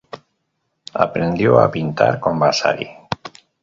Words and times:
Aprendió 1.05 1.59
a 1.59 1.69
pintar 1.69 2.19
con 2.19 2.39
Vasari. 2.39 2.89